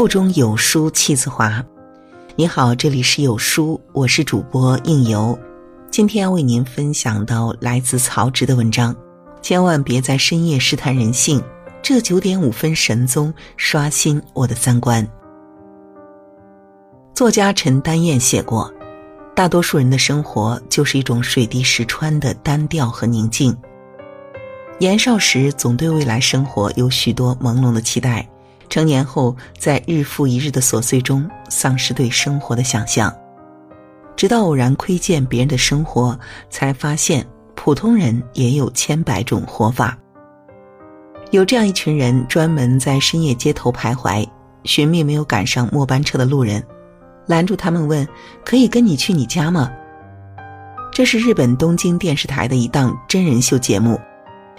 [0.00, 1.62] 腹中有书气自华。
[2.34, 5.38] 你好，这里是有书，我是主播应由。
[5.90, 8.96] 今天要为您分享到来自曹植的文章。
[9.42, 11.44] 千万别在深夜试探人性，
[11.82, 15.06] 这九点五分神宗刷新我的三观。
[17.12, 18.72] 作家陈丹燕写过，
[19.36, 23.54] 大多数人的生活就是一种水滴石穿的单调和宁静。
[24.78, 28.26] 年少时总对未来生活有许多朦胧的期待，
[28.70, 33.12] 成年后在日复一日的琐碎中丧失对生活的想象，
[34.16, 39.98] 直到偶然窥见别人的生活，才发现普通人也有千百种活法。
[41.32, 44.26] 有这样一群人，专门在深夜街头徘徊，
[44.64, 46.64] 寻觅没有赶上末班车的路人。
[47.26, 48.06] 拦住他们问
[48.44, 49.70] ：“可以跟你去你家吗？”
[50.92, 54.00] 这是日本东京电视台的一档真人秀节目，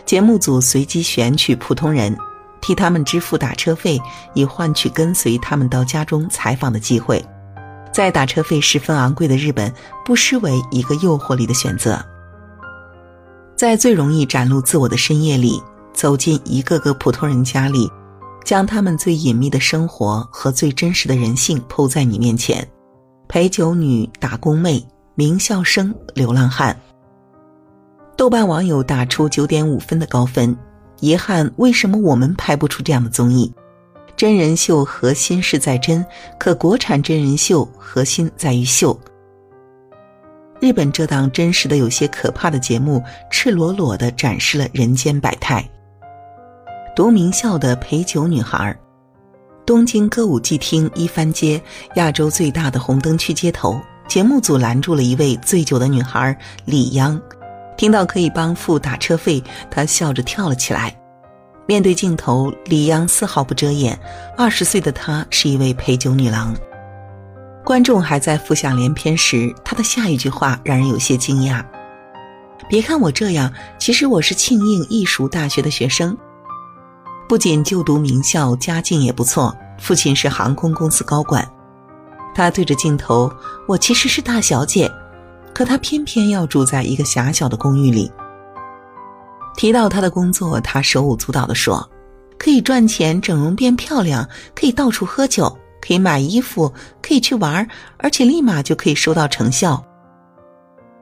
[0.05, 2.15] 节目组随机选取普通人，
[2.61, 3.99] 替他们支付打车费，
[4.33, 7.23] 以换取跟随他们到家中采访的机会。
[7.91, 9.73] 在打车费十分昂贵的日本，
[10.05, 11.99] 不失为一个诱惑力的选择。
[13.57, 15.61] 在最容易展露自我的深夜里，
[15.93, 17.91] 走进一个个普通人家里。
[18.43, 22.67] 将他们最隐秘的生活和最真实的人性剖在你面前，
[23.27, 26.75] 陪酒女、打工妹、名校生、流浪汉。
[28.17, 30.57] 豆瓣网友打出九点五分的高分，
[31.01, 33.51] 遗憾为什么我们拍不出这样的综艺？
[34.15, 36.05] 真人秀核心是在真，
[36.37, 38.97] 可国产真人秀核心在于秀。
[40.59, 45.67] 日本这档真实的有些可怕的节目，赤裸裸的展示了人间百态。
[46.95, 48.77] 读名校的陪酒女孩，
[49.65, 51.59] 东京歌舞伎町一番街，
[51.95, 57.19] 亚洲最大的红灯区街头，节目组拦住了一位醉酒的女孩李央。
[57.77, 60.95] 听到可以帮付打车费，他笑着跳了起来。
[61.67, 63.97] 面对镜头，李央丝毫不遮掩，
[64.37, 66.53] 二十岁的她是一位陪酒女郎。
[67.63, 71.63] 观众还在浮想联翩时，她的下一句话让人有些惊讶
[72.67, 76.17] ：“别看我这样，其实我是庆应艺术大学的学生。”
[77.29, 81.47] 不仅就读名校，家境也不错，父亲是航空公司高管。
[82.35, 83.31] 他对着镜头
[83.67, 84.91] ：“我其实是大小姐，
[85.53, 88.11] 可他偏偏要住在一个狭小的公寓里。”
[89.55, 91.87] 提到他的工作，他手舞足蹈地说
[92.39, 97.67] ：“可以赚钱，整容变漂亮，可以到处喝酒，可以买衣服，可以去玩，
[97.97, 99.83] 而且立马就可以收到成效。”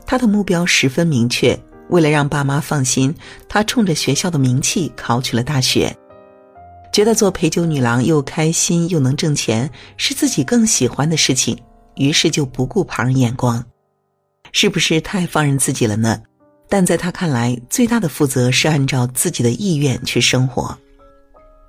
[0.05, 1.57] 他的目标十分明确，
[1.89, 3.13] 为了让爸妈放心，
[3.47, 5.95] 他冲着学校的名气考取了大学。
[6.91, 11.55] 觉得做陪酒女郎又开心又能挣钱，是自己更喜欢的事情，
[11.95, 13.63] 于是就不顾旁人眼光，
[14.51, 16.21] 是不是太放任自己了呢？
[16.67, 20.77] 但在他看来，最大的负责是按照自己的意愿去生活。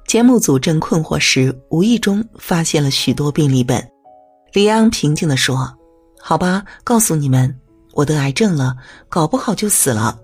[0.07, 3.87] 节目组正困惑时，无意中发现了许多病历本。
[4.53, 5.73] 李安平静地说
[6.21, 7.57] ：“好吧，告诉你们，
[7.93, 8.77] 我得癌症了，
[9.09, 10.19] 搞不好就死了。”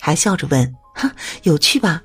[0.00, 1.12] 还笑着问：“哈，
[1.42, 2.02] 有趣吧？”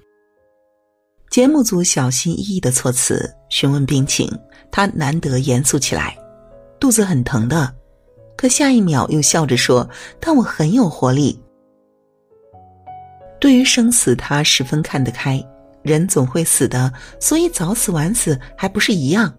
[1.29, 4.29] 节目组小心翼翼的措辞询问病情，
[4.71, 6.17] 他难得严肃起来，
[6.79, 7.73] 肚子很疼的，
[8.41, 9.87] 可下一秒又笑着说
[10.19, 11.39] ：“但我很有活力。”
[13.39, 15.39] 对于生死，他十分看得开，
[15.83, 19.31] 人总会死的，所以早死晚死还不是一样？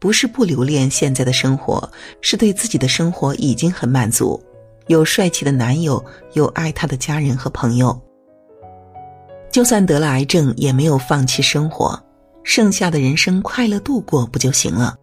[0.00, 1.88] 不是不留恋现在的生活，
[2.20, 4.42] 是对自己的生活已经很满足，
[4.88, 7.96] 有帅气的男友，有爱他的家人和朋友。
[9.52, 11.96] 就算得了癌症，也没有放弃生活，
[12.42, 14.96] 剩下的人生快乐度过不就行了？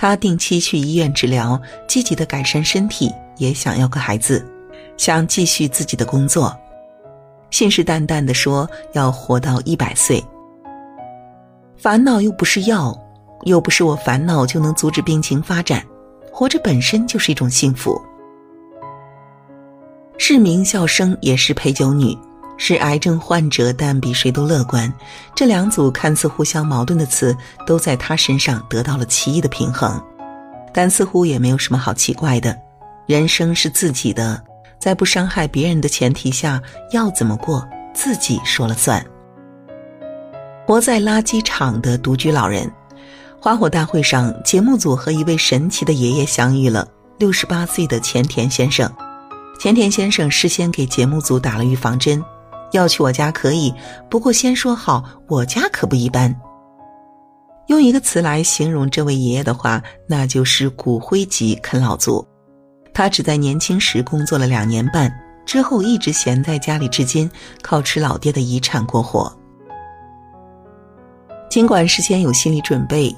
[0.00, 4.42] 他定期去医院治疗，积极的改善身体，也想要个孩子，
[4.96, 6.56] 想继续自己的工作，
[7.50, 10.24] 信誓旦旦的说要活到一百岁。
[11.76, 12.98] 烦恼又不是药，
[13.42, 15.84] 又不是我烦恼就能阻止病情发展，
[16.32, 18.00] 活着本身就是一种幸福。
[20.16, 22.16] 是名校生，也是陪酒女。
[22.62, 24.92] 是癌症患者，但比谁都乐观。
[25.34, 27.34] 这两组看似互相矛盾的词，
[27.66, 29.98] 都在他身上得到了奇异的平衡。
[30.70, 32.54] 但似乎也没有什么好奇怪的。
[33.06, 34.40] 人生是自己的，
[34.78, 36.60] 在不伤害别人的前提下，
[36.92, 39.02] 要怎么过自己说了算。
[40.66, 42.70] 活在垃圾场的独居老人，
[43.40, 46.86] 花火大会上，节目组和一位神奇的爷爷相遇了。
[47.18, 48.90] 六十八岁的前田先生，
[49.58, 52.22] 前田先生事先给节目组打了预防针。
[52.72, 53.74] 要去我家可以，
[54.08, 56.34] 不过先说好，我家可不一般。
[57.66, 62.26] 用一个词来形容这位爷爷的话，那就是骨灰级啃老族。
[62.92, 65.12] 他只在年轻时工作了两年半，
[65.46, 67.30] 之后一直闲在家里，至今
[67.62, 69.32] 靠吃老爹的遗产过活。
[71.48, 73.14] 尽管事先有心理准备，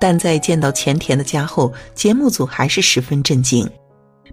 [0.00, 3.70] 但在见到前田的家后，节目组还是十分震惊。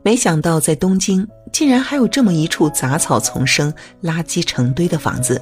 [0.04, 3.72] 没想到在东京竟然还有这么一处杂草丛生、
[4.02, 5.40] 垃圾成堆的房子，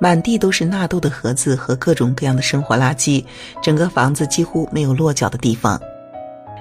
[0.00, 3.24] 满地都是纳豆的盒子和各种各样的生活垃圾，
[3.62, 5.80] 整个房子几乎没有落脚的地方。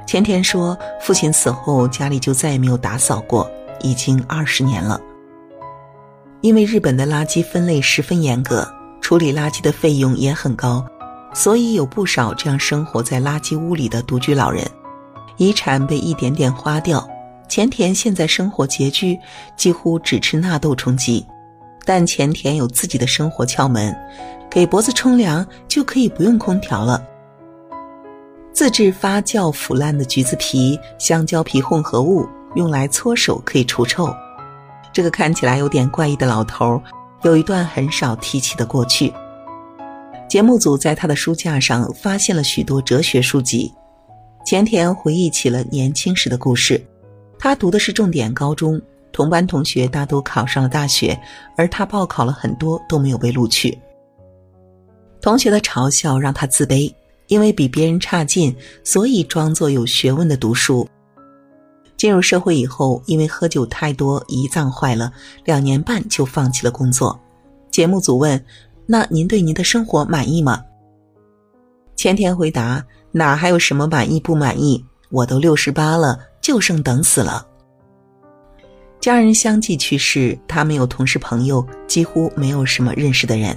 [0.05, 3.49] 前田说，父亲死后家里就再也没有打扫过，
[3.79, 4.99] 已经二十年了。
[6.41, 8.67] 因为日本的垃圾分类十分严格，
[9.01, 10.85] 处理垃圾的费用也很高，
[11.33, 14.63] 所以有不少这样生活在垃圾屋里的独居老人。
[15.37, 17.07] 遗产被一点点花掉，
[17.47, 19.19] 前田现在生活拮据，
[19.55, 21.25] 几乎只吃纳豆充饥。
[21.85, 23.93] 但前田有自己的生活窍门，
[24.49, 27.05] 给脖子冲凉就可以不用空调了。
[28.53, 32.25] 自制发酵腐烂的橘子皮、香蕉皮混合物，
[32.55, 34.13] 用来搓手可以除臭。
[34.93, 36.79] 这个看起来有点怪异的老头，
[37.23, 39.11] 有一段很少提起的过去。
[40.29, 43.73] 节目组在他的书架上发现了许多哲学书籍。
[44.45, 46.79] 前田回忆起了年轻时的故事，
[47.39, 48.79] 他读的是重点高中，
[49.11, 51.17] 同班同学大都考上了大学，
[51.55, 53.77] 而他报考了很多都没有被录取。
[55.21, 56.93] 同学的嘲笑让他自卑，
[57.27, 58.53] 因为比别人差劲，
[58.83, 60.85] 所以装作有学问的读书。
[61.95, 65.09] 进入社会以后，因为喝酒太多，胰脏坏了，
[65.45, 67.17] 两年半就放弃了工作。
[67.71, 68.43] 节目组问
[68.85, 70.61] ：“那您对您的生活满意吗？”
[71.95, 72.85] 前田回答。
[73.15, 74.83] 哪还有什么满意不满意？
[75.09, 77.45] 我都六十八了，就剩等死了。
[78.99, 83.55] 家人相继去世，他没有同事朋友，几乎没有什么认识的人。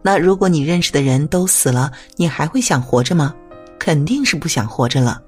[0.00, 3.34] 那如果你认识的人都死了，你还会想活着吗？
[3.80, 5.20] 肯定是不想活着了。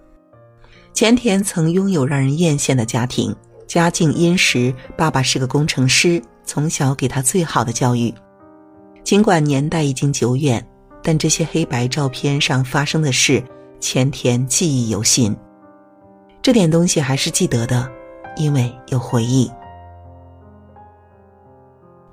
[0.92, 3.34] 前田曾拥有让人艳羡的家庭，
[3.66, 8.14] 家境殷实，爸爸是个工程师，从小给他最好的教育。
[9.02, 10.64] 尽管年代已经久远。
[11.08, 13.42] 但这些黑白照片上发生的事，
[13.80, 15.34] 前田记忆犹新。
[16.42, 17.90] 这点东西还是记得的，
[18.36, 19.50] 因为有回忆。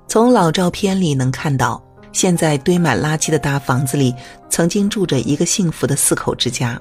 [0.08, 1.78] 从老照片里能看到，
[2.10, 4.14] 现在堆满垃圾的大房子里，
[4.48, 6.80] 曾经住着一个幸福的四口之家。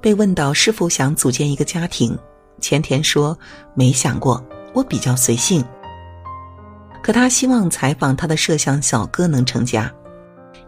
[0.00, 2.16] 被问到是否想组建一个家庭，
[2.60, 3.36] 前田说
[3.74, 4.40] ：“没想过，
[4.72, 5.64] 我比较随性。”
[7.02, 9.92] 可他希望采访他的摄像小哥能成家。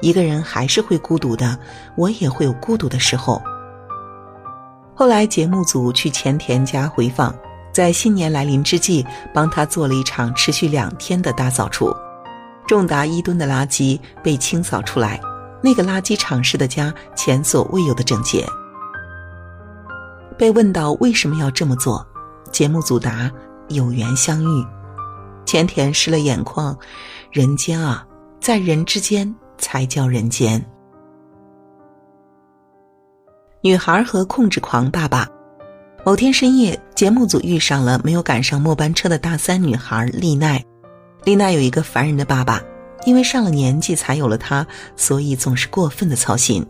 [0.00, 1.58] 一个人还是会孤独的，
[1.96, 3.42] 我也会有孤独的时候。
[4.94, 7.34] 后来节目组去前田家回访，
[7.72, 11.94] 在新年来临之际，帮他做了一场持续两天的大扫除，
[12.66, 15.20] 重达一吨的垃圾被清扫出来，
[15.62, 18.44] 那个垃圾场式的家前所未有的整洁。
[20.36, 22.06] 被问到为什么要这么做，
[22.52, 23.30] 节目组答：
[23.68, 24.66] 有缘相遇。
[25.44, 26.76] 前田湿了眼眶，
[27.32, 28.06] 人间啊，
[28.40, 29.34] 在人之间。
[29.58, 30.64] 才叫人间。
[33.60, 35.28] 女孩和控制狂爸爸。
[36.04, 40.64] 某天深夜，节目组遇上了没有赶上末班车的大三女孩丽奈。
[41.24, 42.62] 丽奈有一个烦人的爸爸，
[43.04, 44.66] 因为上了年纪才有了她，
[44.96, 46.64] 所以总是过分的操心。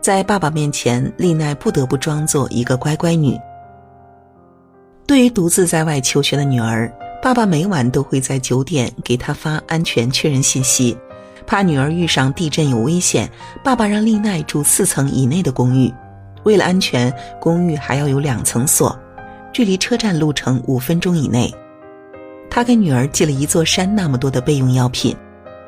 [0.00, 3.38] 在爸爸面前，丽奈不得不装作一个乖乖女。
[5.06, 6.90] 对于独自在外求学的女儿，
[7.22, 10.96] 爸爸每晚都会在九点给她发安全确认信息。
[11.50, 13.28] 怕女儿遇上地震有危险，
[13.64, 15.92] 爸爸让丽奈住四层以内的公寓。
[16.44, 18.96] 为了安全，公寓还要有两层锁，
[19.52, 21.52] 距离车站路程五分钟以内。
[22.48, 25.16] 他给女儿寄了一座山那么多的备用药品，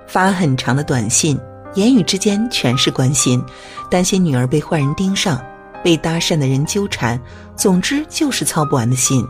[0.07, 1.37] 发很长的短信，
[1.75, 3.45] 言语之间全是关心，
[3.91, 5.45] 担心女儿被坏人盯上，
[5.83, 7.21] 被搭讪的人纠缠，
[7.57, 9.27] 总之就是操不完的心。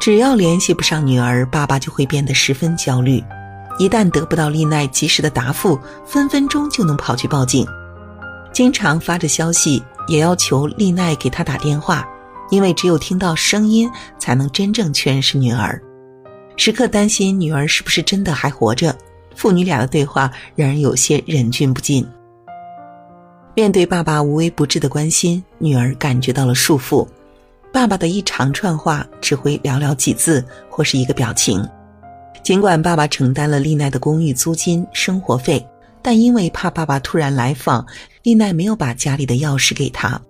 [0.00, 3.22] 只要联系不上女儿，爸爸就会变得十分焦虑。
[3.78, 7.66] 一旦得不到丽奈及时的答复，分分钟就能跑去报警。
[8.52, 12.06] 经常发着消息，也要求丽奈给他打电话，
[12.50, 15.80] 因为只有听到声音，才能真正确认是女儿。
[16.56, 18.94] 时刻担心女儿是不是真的还活着，
[19.34, 22.06] 父女俩的对话让人有些忍俊不禁。
[23.54, 27.06] 面对爸爸无微不至的关心，女儿感觉到了束缚。
[27.72, 31.66] 爸爸的一长串话只会寥寥几字，或是一个表情。
[32.42, 35.64] 尽管爸爸承担了丽奈的公寓租金、生活费，
[36.02, 37.86] 但因为怕爸爸突然来访，
[38.22, 40.20] 丽奈没有把家里的钥匙给他，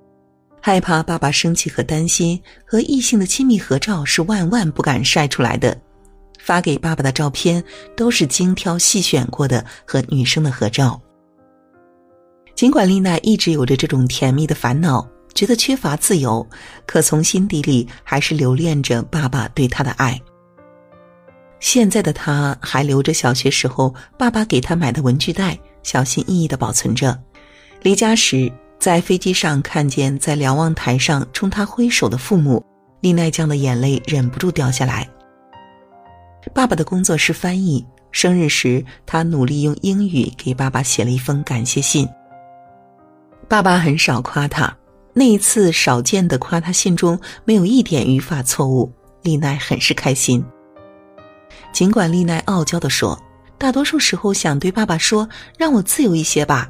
[0.61, 2.40] 害怕爸爸生气和担心。
[2.67, 5.76] 和异性的亲密合照是万万不敢晒出来的，
[6.38, 7.62] 发给爸爸的照片
[7.97, 11.00] 都是精挑细选过的和女生的合照。
[12.55, 16.47] 尽管丽奈一直有着这种甜蜜的烦恼，觉得缺乏自由，
[16.87, 20.21] 可从心底里还是留恋着爸爸对她的爱。
[21.61, 27.17] 现在的他还留着小学时候爸爸给他买的文具袋，小心翼翼地保存着。
[27.83, 32.64] 离家时，在飞机上看见在瞭望台上冲他挥手的父母，
[33.00, 35.07] 丽奈江的眼泪忍不住掉下来。
[36.55, 42.09] 爸爸的工作是翻译，生日时他努力用英语给爸爸写了一封感谢信。
[43.49, 44.75] 爸爸很少夸他，
[45.12, 48.90] 那一次少见的夸他信中没有一点语法错误，
[49.23, 50.43] 丽奈很是开心。
[51.73, 53.19] 尽管丽奈傲娇地说
[53.57, 56.69] ：“大多数时候想对爸爸说，让我自由一些吧。”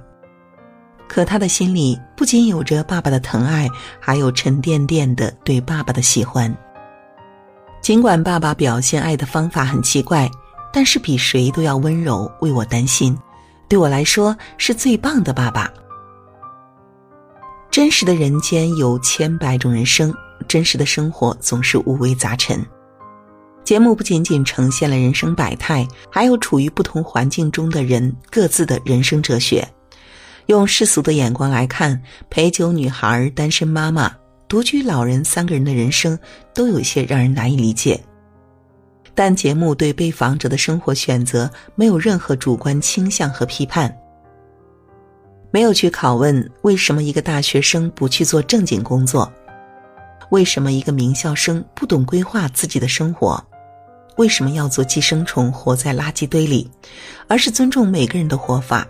[1.09, 6.57] 可他的心里不仅有着爸爸的疼爱，还有沉甸甸的对爸爸的喜欢。
[7.83, 10.31] 尽管爸爸表现爱的方法很奇怪，
[10.73, 13.19] 但是比谁都要温柔，为我担心，
[13.69, 15.73] 对我来说是最棒的爸爸。
[17.71, 20.15] 真实的人间有千百种人生，
[20.47, 22.65] 真实的生活总是五味杂陈。
[23.65, 29.67] 节目不仅仅呈现了人生百态，还有处于不同环境中的人各自的人生哲学。
[30.47, 34.13] 用世俗的眼光来看，陪酒女孩、单身妈妈、
[34.49, 36.19] 独居老人三个人的人生，
[36.53, 38.03] 都有些让人难以理解。
[39.15, 43.95] 但节目对被访者的生活选择没有任何主观倾向和批判，
[45.53, 49.31] 没有去拷问为什么一个大学生不去做正经工作，
[50.31, 53.41] 为什么一个名校生不懂规划自己的生活。
[54.21, 56.71] 为什么要做寄生虫活在垃圾堆里，
[57.27, 58.87] 而是尊重每个人的活法？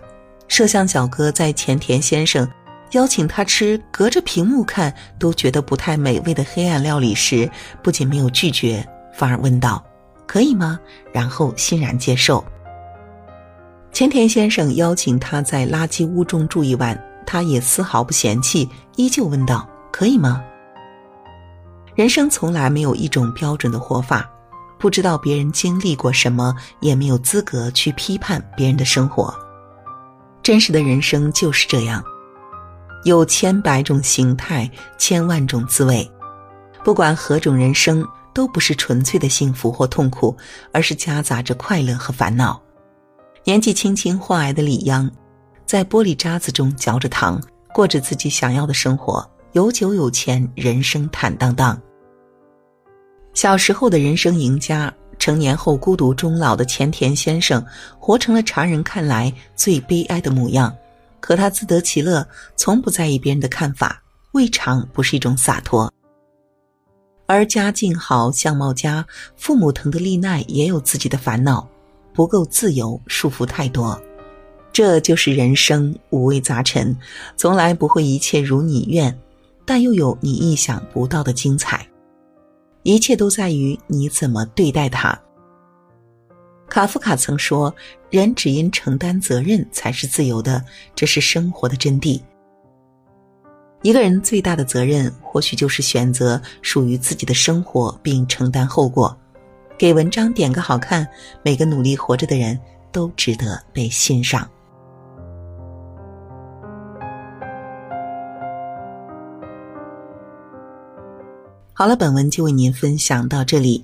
[0.49, 2.45] 摄像小哥在前田先生
[2.91, 7.49] 邀请他吃隔着屏幕看都觉得不太美味的黑暗料理时，
[7.81, 9.81] 不仅没有拒绝，反而问道
[10.27, 10.77] ：“可以吗？”
[11.13, 12.43] 然后欣然接受。
[13.93, 20.43] 前田先生邀请他在垃圾屋中住一晚，他也丝毫不嫌弃，依旧问道：“可以吗？”
[21.95, 24.29] 人生从来没有一种标准的活法。
[24.81, 29.33] 不知道别人经历过什么，也没有资格去批判别人的生活。
[30.41, 32.03] 真实的人生就是这样，
[33.05, 36.09] 有千百种形态，千万种滋味。
[36.83, 40.35] 不管何种人生，都不是纯粹的幸福或痛苦，
[40.73, 42.59] 而是夹杂着快乐和烦恼。
[43.43, 45.07] 年纪轻轻患癌的李央，
[45.63, 47.39] 在玻璃渣子中嚼着糖，
[47.71, 51.79] 过着自己想要的生活，有酒有钱，人生坦荡荡。
[53.33, 57.65] 小时候的人生赢家，成年后孤独终老的前田先生，
[57.99, 60.75] 活成了常人看来最悲哀的模样。
[61.19, 65.91] 可他自得其乐，从不在意别人的看法，未尝不是一种洒脱。
[67.27, 69.05] 而家境好、相貌佳、
[69.37, 71.65] 父母疼的丽奈，也有自己的烦恼，
[72.13, 73.99] 不够自由，束缚太多。
[74.73, 76.97] 这就是人生，五味杂陈，
[77.37, 79.17] 从来不会一切如你愿，
[79.65, 81.87] 但又有你意想不到的精彩。
[82.83, 85.19] 一切都在于你怎么对待他。
[86.67, 87.73] 卡夫卡曾说
[88.09, 90.63] ：“人只因承担责任才是自由的，
[90.95, 92.21] 这是生活的真谛。”
[93.83, 99.17] 一个人最大的责任，或许就是选择属于自己的生活，并承担后果。
[99.77, 101.07] 给文章点个好看，
[101.43, 102.57] 每个努力活着的人
[102.91, 104.49] 都值得被欣赏。
[111.73, 113.83] 好了，本文就为您分享到这里。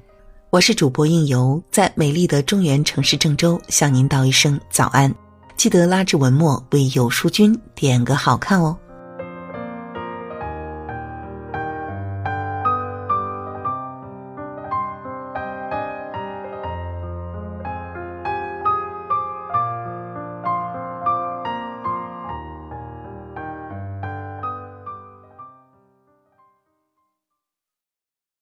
[0.49, 5.13] 我是主播应由，在美丽的中原城市郑州向您道一声早安。
[5.55, 8.77] 记得拉至文末为有书君点个好看哦。